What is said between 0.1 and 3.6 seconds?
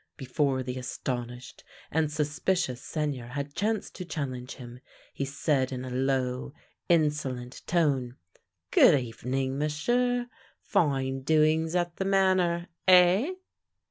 Before the astonished and suspicious Seigneur had